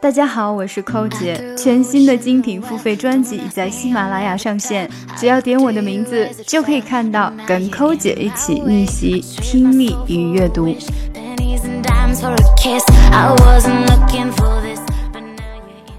[0.00, 1.54] 大家好，我是寇姐。
[1.56, 4.86] 全新的精品付费专辑已在喜马拉雅上线，
[5.16, 10.68] 只要点我的名字，就可以看到跟寇姐一起逆袭听力与阅读。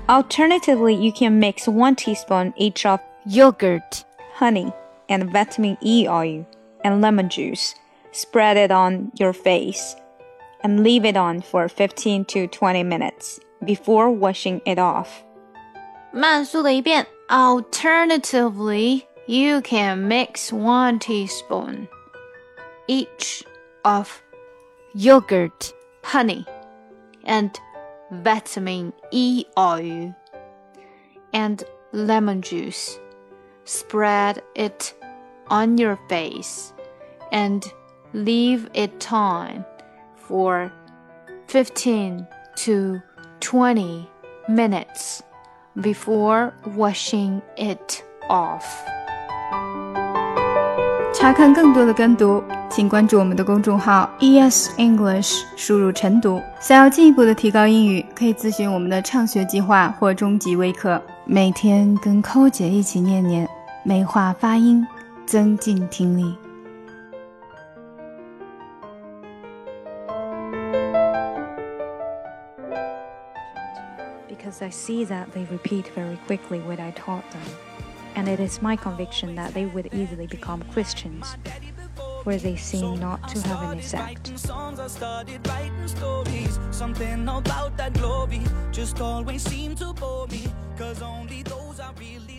[0.07, 4.03] Alternatively, you can mix one teaspoon each of yogurt,
[4.37, 4.71] honey,
[5.07, 6.45] and vitamin E oil
[6.83, 7.73] and lemon juice.
[8.13, 9.95] Spread it on your face
[10.63, 15.07] and leave it on for 15 to 20 minutes before washing it off.
[16.11, 17.05] 慢速的一遍.
[17.27, 21.87] Alternatively, you can mix one teaspoon
[22.87, 23.43] each
[23.83, 24.21] of
[24.93, 26.45] yogurt, honey,
[27.23, 27.59] and
[28.11, 30.15] vitamin E oil
[31.33, 32.99] and lemon juice.
[33.63, 34.93] Spread it
[35.47, 36.73] on your face
[37.31, 37.65] and
[38.13, 39.65] leave it time
[40.15, 40.71] for
[41.47, 43.01] 15 to
[43.40, 44.06] 20
[44.48, 45.20] minutes
[45.74, 48.62] before washing it off.
[51.12, 56.40] 查看更多的跟读，请关注我们的公众号 ES English，输入晨读。
[56.60, 61.02] 想要进一步的提高英语，可以咨询我们的畅学计划或中级微课。
[61.24, 63.48] 每天跟寇姐一起念念，
[63.82, 64.86] 美化发音，
[65.26, 66.36] 增进听力。
[74.40, 77.42] Because I see that they repeat very quickly what I taught them.
[78.14, 81.36] And it is my conviction that they would easily become Christians,
[82.24, 84.32] where they seem not to have an effect.
[86.70, 88.40] Something about that glory
[88.72, 90.46] just always to bore me,
[90.78, 92.29] cause only those really